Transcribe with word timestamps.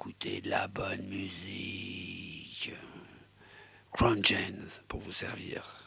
Écouter 0.00 0.40
de 0.40 0.48
la 0.48 0.66
bonne 0.66 1.06
musique. 1.08 2.72
Jens 4.22 4.80
pour 4.88 4.98
vous 4.98 5.12
servir. 5.12 5.79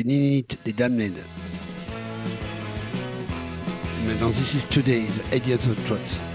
c'était 0.00 0.08
Ninit 0.08 0.46
des 0.64 0.72
Damned. 0.72 1.12
Mais 4.06 4.14
dans 4.20 4.30
This 4.30 4.54
Is 4.54 4.66
Today, 4.70 5.04
Idiot 5.32 5.56
of 5.56 5.84
Trot. 5.84 6.29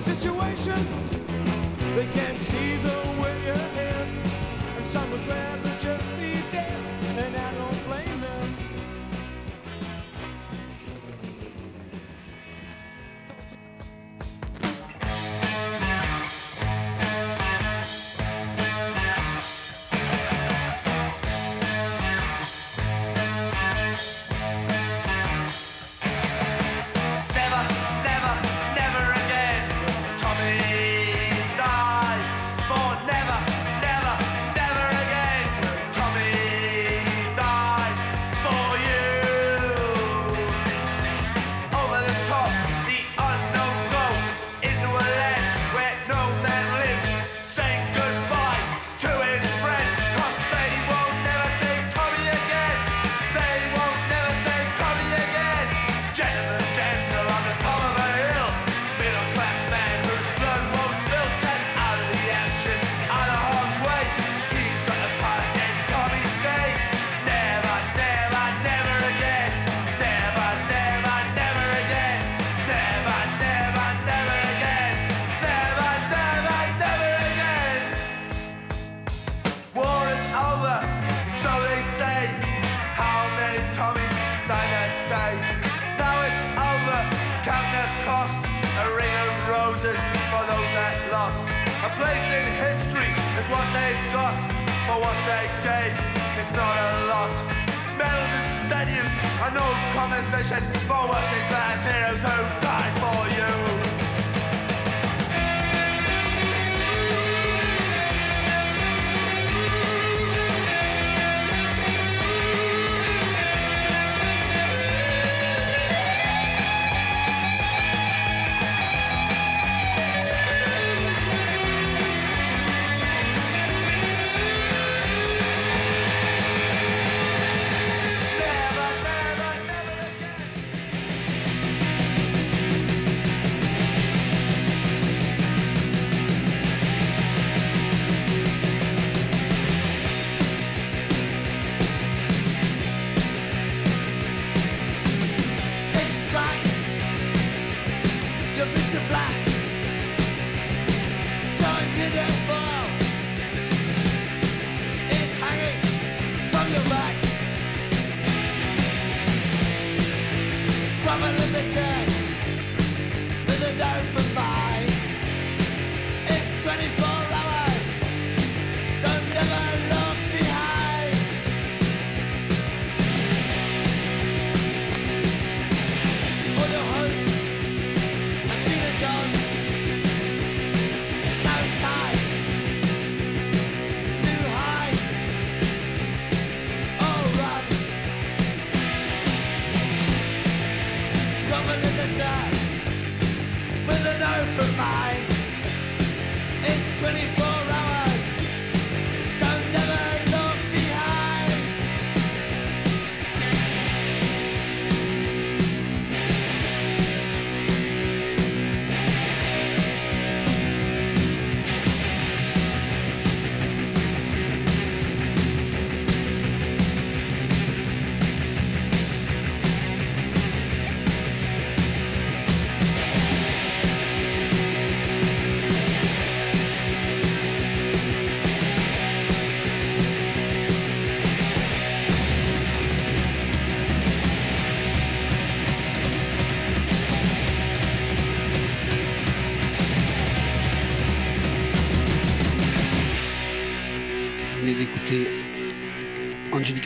situation. 0.00 0.76
They 1.94 2.06
can't 2.06 2.36
see 2.38 2.76
the 2.76 3.15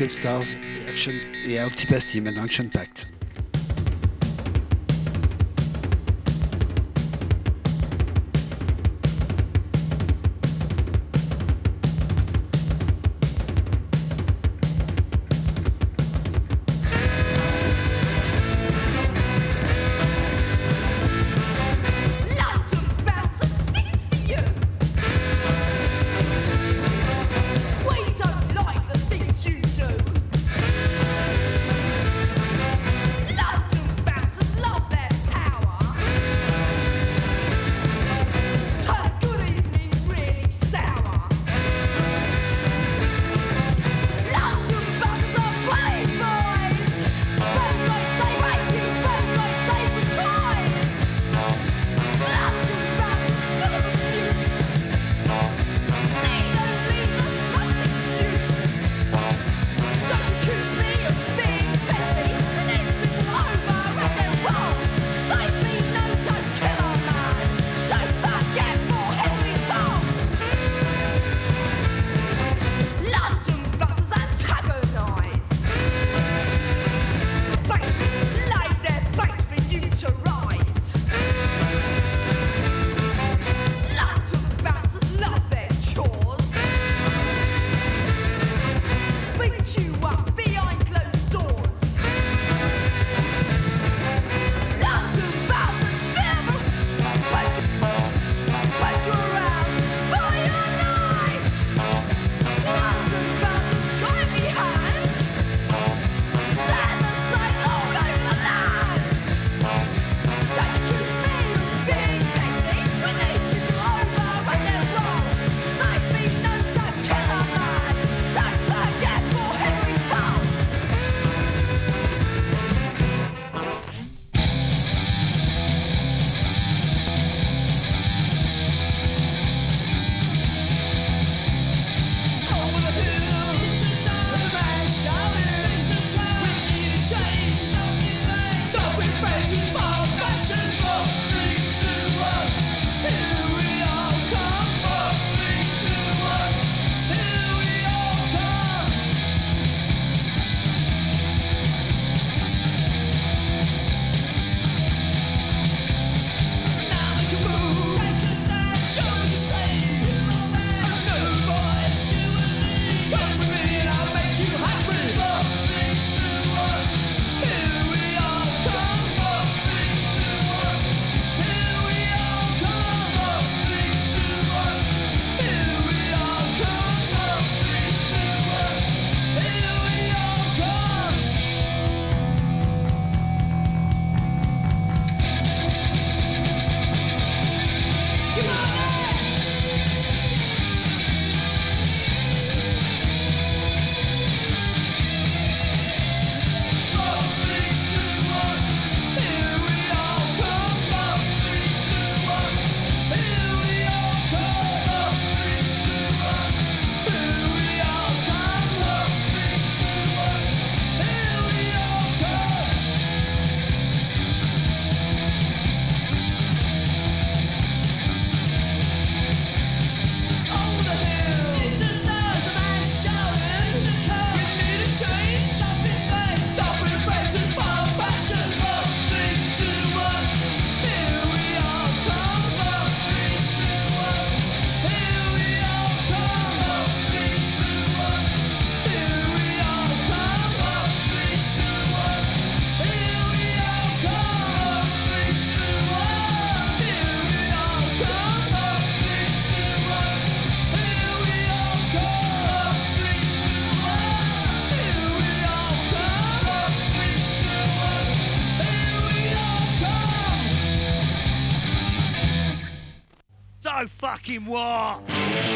Stars 0.09 0.45
et, 0.52 0.88
Action, 0.88 1.12
et 1.47 1.61
Octipasti, 1.61 2.21
maintenant 2.21 2.45
Action 2.45 2.69
Pact. 2.69 3.10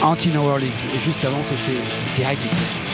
Anti-New 0.02 0.42
Orleans. 0.42 0.88
Et 0.94 0.98
juste 0.98 1.24
avant, 1.24 1.42
c'était 1.44 1.78
The 2.16 2.32
Hybrids. 2.32 2.93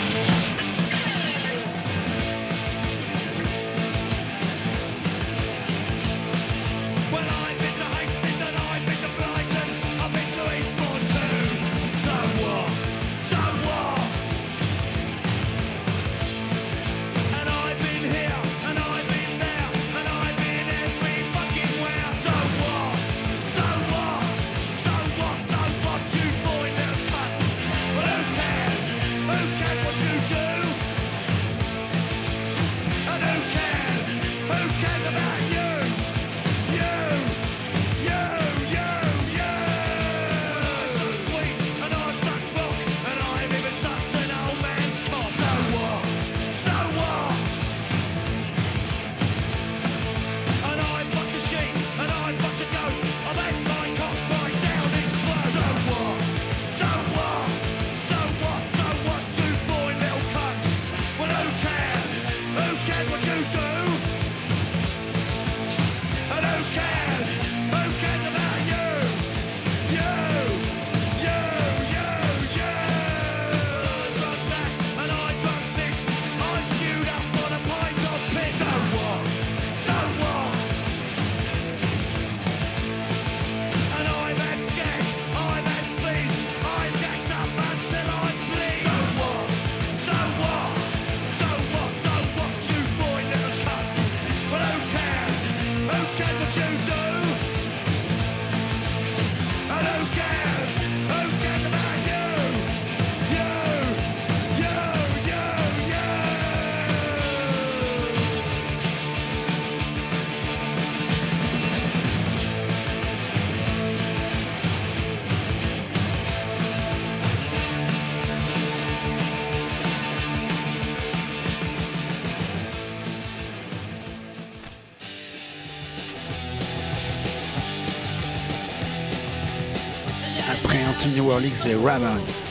Rolex 131.41 131.65
les 131.65 131.75
Ramones. 131.75 132.50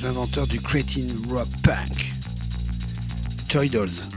les 0.00 0.06
inventeurs 0.06 0.46
du 0.46 0.60
Cretin 0.60 1.06
Rock 1.30 1.48
Punk. 1.62 2.12
Toy 3.48 3.68
Dolls. 3.68 4.15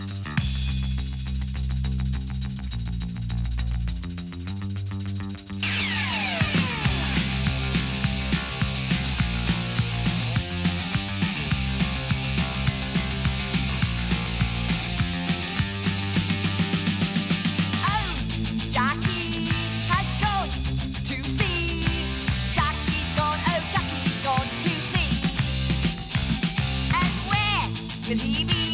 Good 28.09 28.25
evening. 28.25 28.68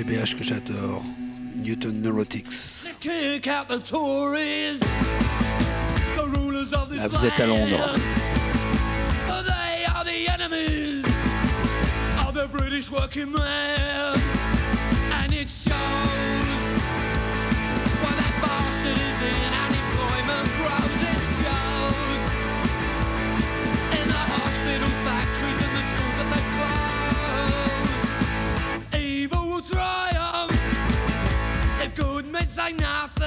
GBH 0.00 0.34
que 0.38 0.42
j'adore, 0.42 1.02
Newton 1.56 2.00
Neurotics. 2.00 2.46
Là, 6.96 7.08
vous 7.08 7.26
êtes 7.26 7.38
à 7.38 7.46
Londres. 7.46 7.98
British 12.50 12.90
working. 12.90 13.34
it's 32.50 32.58
like 32.58 32.80
nothing. 32.80 33.19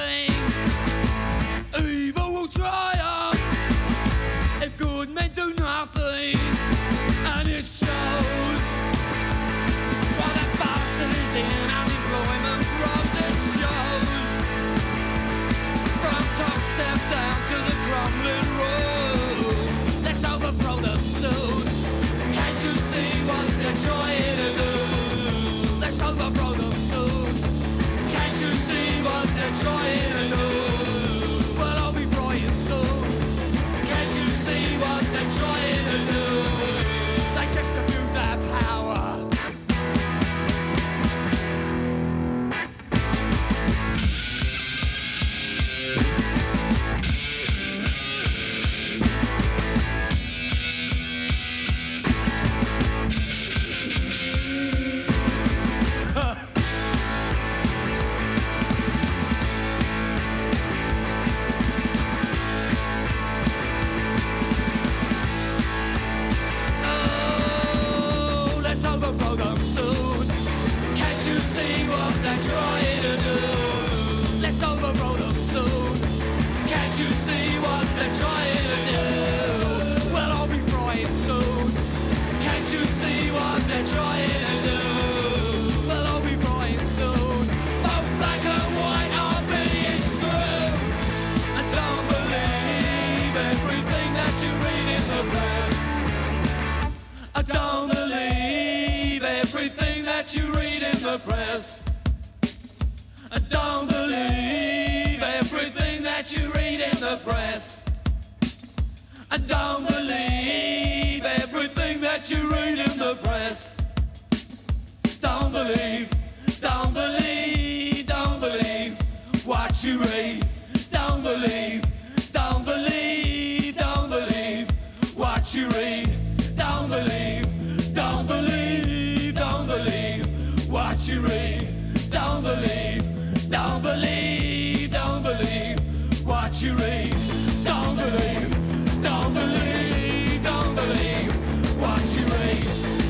Don't 136.64 137.96
believe, 137.96 139.02
don't 139.02 139.34
believe, 139.34 140.42
don't 140.42 140.74
believe 140.74 141.30
what 141.78 142.00
you 142.16 142.24
read. 142.24 142.64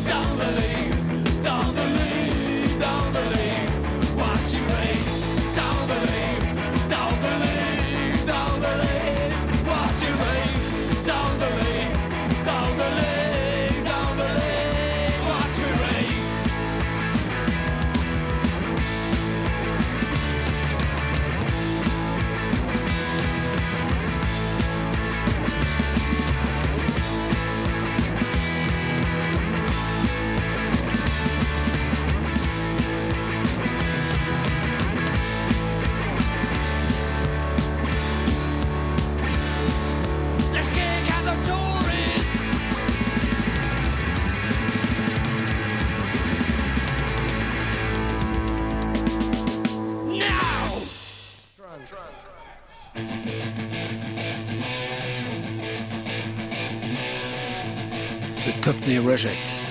Don't 0.09 0.39
believe. 0.39 0.94
projette. 59.15 59.64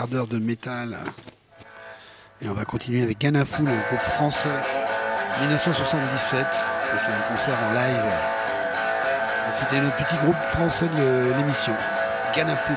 quart 0.00 0.08
d'heure 0.08 0.26
de 0.26 0.38
métal. 0.38 0.96
Et 2.40 2.48
on 2.48 2.54
va 2.54 2.64
continuer 2.64 3.02
avec 3.02 3.18
Ganafoul, 3.18 3.68
un 3.68 3.86
groupe 3.88 4.00
français, 4.00 4.48
1977. 5.40 6.40
Et 6.40 6.98
c'est 6.98 7.10
un 7.10 7.20
concert 7.30 7.58
en 7.68 7.72
live. 7.74 8.00
C'était 9.52 9.82
notre 9.82 9.96
petit 9.96 10.16
groupe 10.16 10.42
français 10.52 10.88
de 10.88 11.34
l'émission, 11.36 11.74
Ganafoul. 12.34 12.76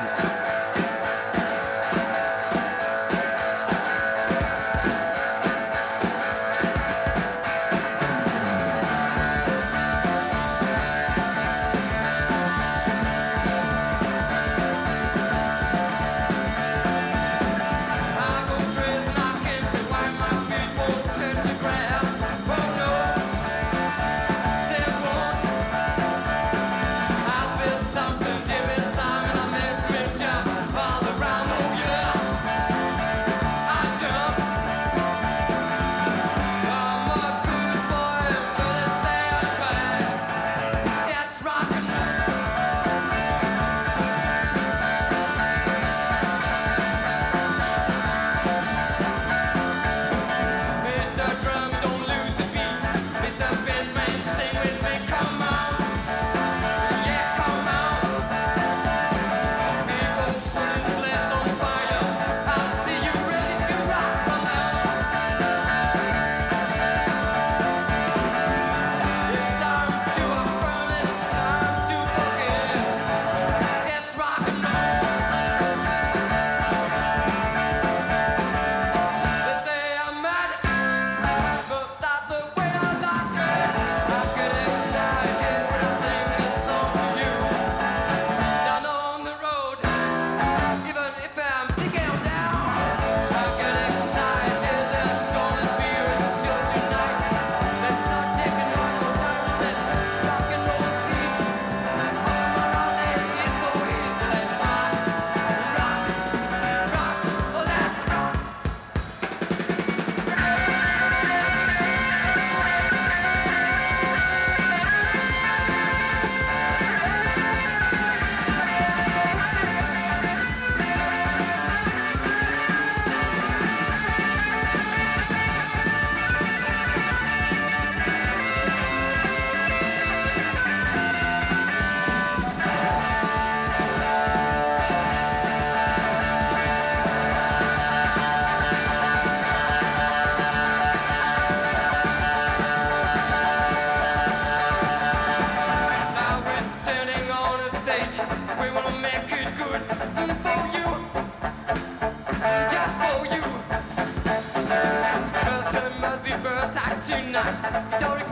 Don't 158.00 158.23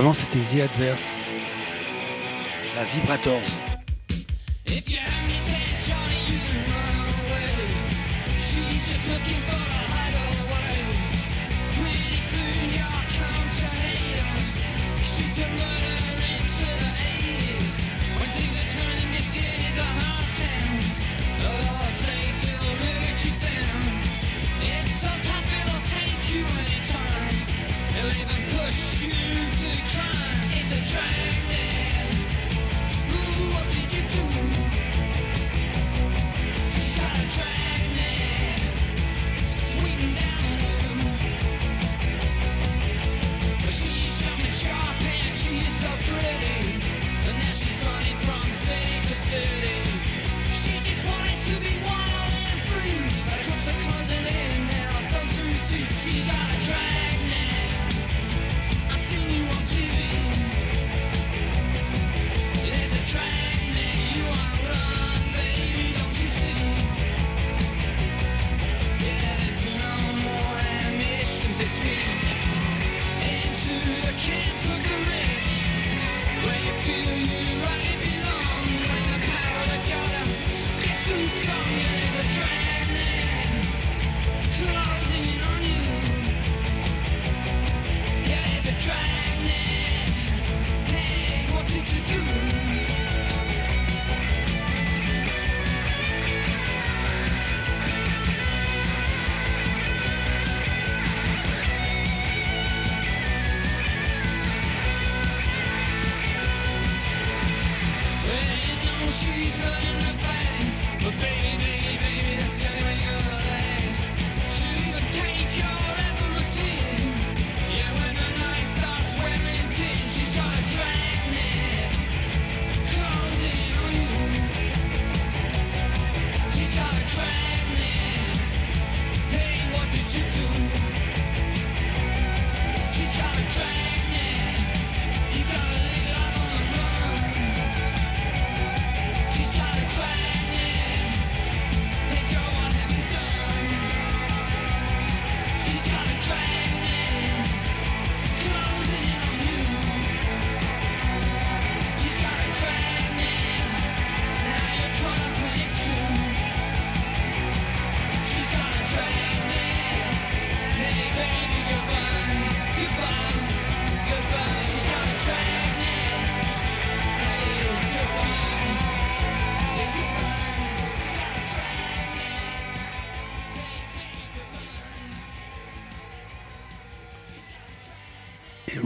avant, 0.00 0.14
c'était 0.14 0.38
The 0.38 0.62
Adverse. 0.62 1.18
La 2.74 2.84
Vibrators. 2.84 3.69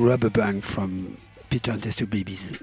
Rubber 0.05 0.29
Band 0.29 0.63
from 0.63 1.17
Peter 1.49 1.71
and 1.71 1.83
Test 1.83 2.11
Babies. 2.11 2.59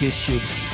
Marquez 0.00 0.69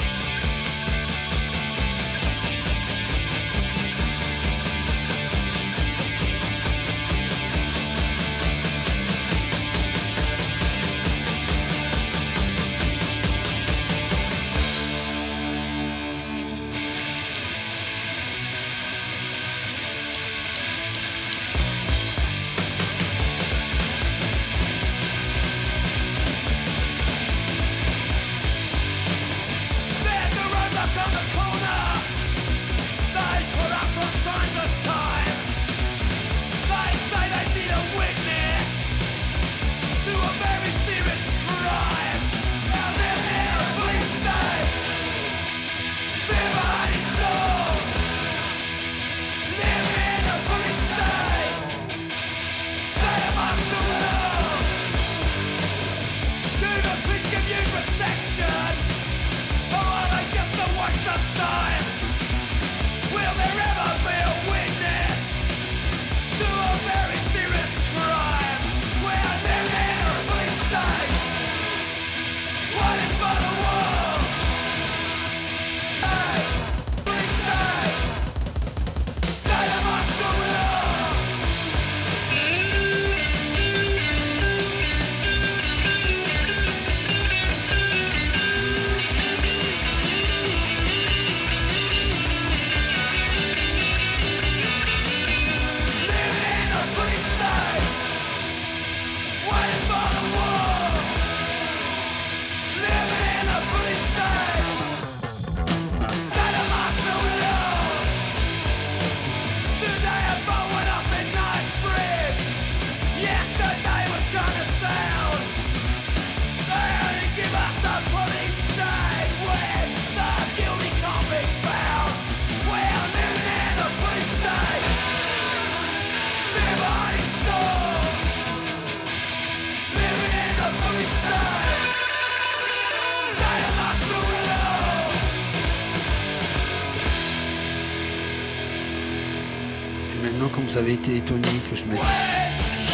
Étonnant 141.08 141.40
que 141.70 141.76
je 141.76 141.84
mette 141.84 142.00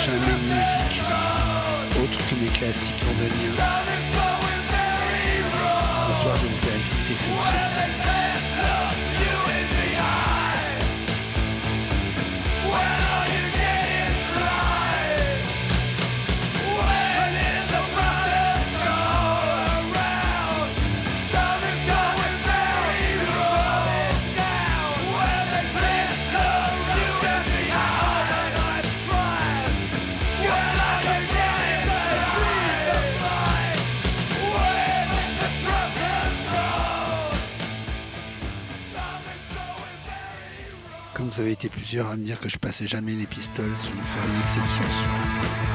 jamais 0.04 0.32
de 0.32 0.42
musique 0.44 1.02
autre 2.02 2.26
que 2.26 2.34
mes 2.34 2.48
classiques 2.48 3.00
londoniens. 3.06 3.56
Ce 6.08 6.22
soir, 6.22 6.36
je 6.36 6.46
vous 6.46 6.56
fais 6.56 6.76
une 6.76 6.82
petite 6.82 7.16
exception. 7.16 8.11
vous 41.34 41.40
avez 41.40 41.52
été 41.52 41.70
plusieurs 41.70 42.08
à 42.08 42.16
me 42.16 42.24
dire 42.24 42.38
que 42.38 42.48
je 42.50 42.58
passais 42.58 42.86
jamais 42.86 43.12
les 43.12 43.26
pistoles 43.26 43.72
sans 43.78 43.90
me 43.90 44.02
faire 44.02 44.24
une 44.24 44.40
exception. 44.40 45.71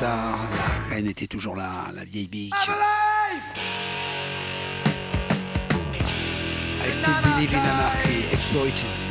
tard, 0.00 0.38
la 0.88 0.94
reine 0.94 1.06
était 1.06 1.26
toujours 1.26 1.56
là, 1.56 1.90
la 1.94 2.04
vieille 2.04 2.28
bique. 2.28 2.54
I 6.82 6.90
still 6.90 7.20
believe 7.22 7.52
in 7.52 7.58
anarchy, 7.58 8.24
exploited. 8.32 9.09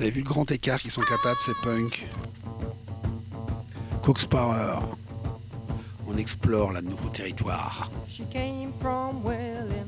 Vous 0.00 0.06
avez 0.06 0.14
vu 0.14 0.22
le 0.22 0.28
grand 0.30 0.50
écart 0.50 0.78
qu'ils 0.78 0.90
sont 0.90 1.02
capables, 1.02 1.38
ces 1.44 1.52
punks? 1.62 2.06
Cox 4.02 4.24
Power. 4.24 4.78
On 6.08 6.16
explore 6.16 6.72
là 6.72 6.80
de 6.80 6.86
nouveaux 6.88 7.10
territoires. 7.10 7.90
She 8.08 8.22
came 8.32 8.72
from 8.80 9.22
well 9.22 9.66
in 9.70 9.86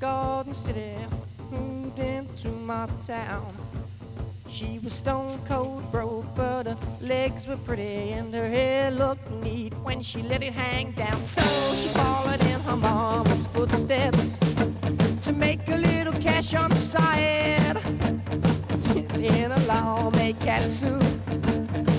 Garden 0.00 0.52
City, 0.52 0.96
moved 1.52 1.96
into 2.00 2.48
my 2.66 2.88
town. 3.06 3.46
She 4.48 4.80
was 4.82 4.94
stone 4.94 5.38
cold 5.48 5.84
broke, 5.92 6.26
but 6.34 6.66
her 6.66 6.76
legs 7.00 7.46
were 7.46 7.56
pretty 7.56 8.14
and 8.14 8.34
her 8.34 8.48
hair 8.48 8.90
looked 8.90 9.30
neat 9.44 9.74
when 9.84 10.02
she 10.02 10.22
let 10.22 10.42
it 10.42 10.54
hang 10.54 10.90
down. 10.96 11.22
So 11.22 11.40
she 11.76 11.86
followed 11.90 12.40
in 12.40 12.58
her 12.62 12.76
mama's 12.76 13.46
footsteps 13.46 14.38
to 15.24 15.32
make 15.32 15.60
a 15.68 15.76
little 15.76 16.14
cash 16.20 16.52
on 16.52 16.70
the 16.70 16.76
side. 16.76 17.61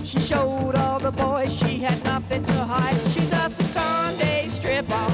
She 0.03 0.19
showed 0.19 0.75
all 0.75 0.99
the 0.99 1.11
boys 1.11 1.57
she 1.57 1.79
had 1.79 2.03
nothing 2.03 2.43
to 2.43 2.53
hide. 2.53 2.95
She's 3.11 3.31
a 3.31 3.49
Sunday 3.49 4.47
stripper 4.47 5.07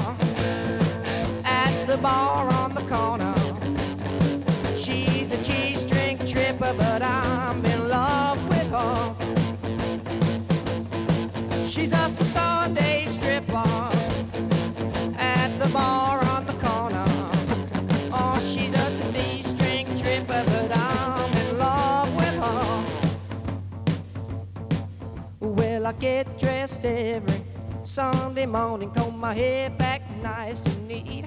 at 1.44 1.86
the 1.86 1.96
bar 1.96 2.52
on 2.52 2.74
the 2.74 2.82
corner. 2.82 3.34
She's 4.76 5.32
a 5.32 5.38
G-string 5.42 6.18
tripper, 6.18 6.74
but 6.76 7.02
I'm 7.02 7.64
in 7.64 7.88
love 7.88 8.46
with 8.46 8.70
her. 8.70 9.29
Get 26.00 26.38
dressed 26.38 26.82
every 26.82 27.44
Sunday 27.84 28.46
morning, 28.46 28.90
comb 28.92 29.18
my 29.18 29.34
hair 29.34 29.68
back 29.68 30.00
nice 30.22 30.64
and 30.64 30.88
neat. 30.88 31.26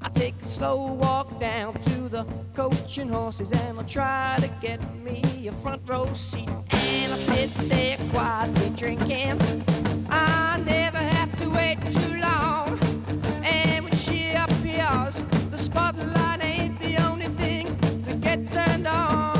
I 0.00 0.08
take 0.10 0.40
a 0.40 0.44
slow 0.44 0.92
walk 0.92 1.40
down 1.40 1.74
to 1.82 2.08
the 2.08 2.24
coach 2.54 2.98
and 2.98 3.10
horses 3.10 3.50
and 3.50 3.80
I 3.80 3.82
try 3.82 4.36
to 4.40 4.48
get 4.60 4.80
me 4.94 5.48
a 5.48 5.52
front 5.62 5.82
row 5.86 6.12
seat. 6.14 6.48
And 6.48 7.12
I 7.12 7.16
sit 7.16 7.52
there 7.68 7.98
quietly 8.12 8.70
drinking. 8.70 9.64
I 10.08 10.62
never 10.64 10.98
have 10.98 11.36
to 11.40 11.50
wait 11.50 11.78
too 11.90 12.20
long. 12.20 12.78
And 13.42 13.84
when 13.84 13.96
she 13.96 14.32
appears, 14.34 15.24
the 15.50 15.58
spotlight 15.58 16.44
ain't 16.44 16.78
the 16.78 16.98
only 17.08 17.26
thing 17.26 17.76
that 18.06 18.20
get 18.20 18.52
turned 18.52 18.86
on. 18.86 19.31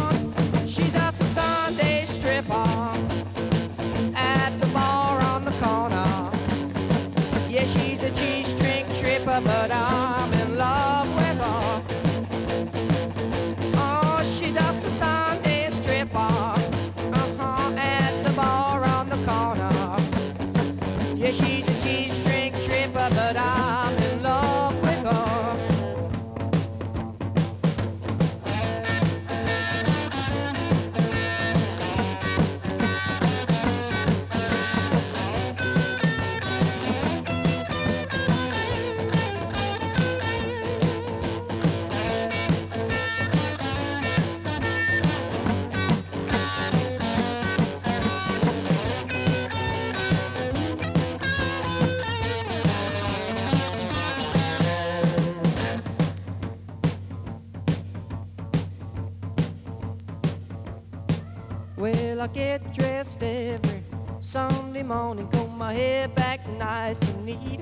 Hair 65.72 66.08
back 66.08 66.46
nice 66.58 67.00
and 67.10 67.24
neat. 67.24 67.60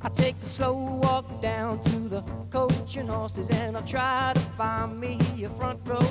I 0.00 0.08
take 0.10 0.36
a 0.42 0.46
slow 0.46 1.00
walk 1.02 1.42
down 1.42 1.82
to 1.84 2.08
the 2.08 2.22
coach 2.50 2.96
and 2.96 3.08
horses, 3.08 3.48
and 3.50 3.76
I 3.76 3.80
try 3.82 4.32
to 4.34 4.40
find 4.56 4.98
me 5.00 5.18
a 5.44 5.50
front 5.50 5.80
row 5.84 6.07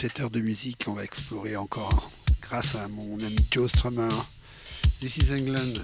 cette 0.00 0.20
heure 0.20 0.30
de 0.30 0.38
musique, 0.38 0.84
on 0.86 0.92
va 0.92 1.02
explorer 1.02 1.56
encore, 1.56 2.08
grâce 2.40 2.76
à 2.76 2.86
mon 2.86 3.14
ami 3.14 3.48
Joe 3.50 3.68
Strummer, 3.68 4.08
This 5.00 5.16
is 5.16 5.32
England. 5.32 5.82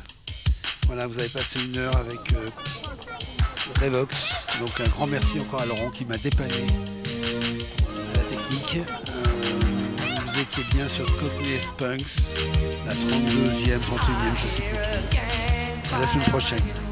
Voilà, 0.87 1.09
vous 1.09 1.19
avez 1.19 1.29
passé 1.29 1.59
une 1.65 1.77
heure 1.77 1.97
avec 1.97 2.21
euh, 2.33 2.49
Revox. 3.81 4.35
Donc 4.61 4.71
un 4.81 4.89
grand 4.91 5.09
merci 5.09 5.41
encore 5.41 5.63
à 5.63 5.67
Laurent 5.67 5.91
qui 5.91 6.05
m'a 6.05 6.17
dépanné 6.17 6.55
à 6.55 8.17
la 8.17 8.23
technique. 8.23 8.77
Euh, 8.77 9.51
vous 10.33 10.41
étiez 10.41 10.63
bien 10.75 10.89
sur 10.89 11.07
Cockney 11.19 11.59
Spunks, 11.59 12.23
la 12.87 12.95
32e, 12.95 13.81
31e, 13.81 14.37
je 14.37 14.43
sais 14.43 14.63
plus. 14.63 15.93
À 15.93 15.99
la 15.99 16.07
semaine 16.07 16.29
prochaine. 16.31 16.84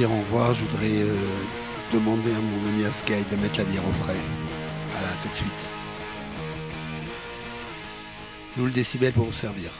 je 0.00 0.64
voudrais 0.64 1.02
euh, 1.02 1.16
demander 1.92 2.30
à 2.30 2.38
mon 2.38 2.68
ami 2.68 2.84
Askai 2.84 3.24
de 3.30 3.36
mettre 3.36 3.58
la 3.58 3.64
bière 3.64 3.88
au 3.88 3.92
frais. 3.92 4.14
Voilà, 4.92 5.08
tout 5.22 5.28
de 5.28 5.34
suite. 5.34 5.50
Nous 8.56 8.66
le 8.66 8.70
décibel 8.70 9.12
pour 9.12 9.24
vous 9.24 9.32
servir. 9.32 9.72